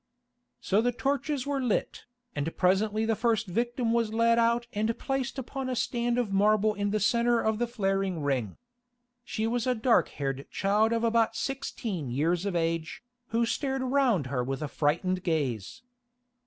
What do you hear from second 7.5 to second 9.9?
the flaring ring. She was a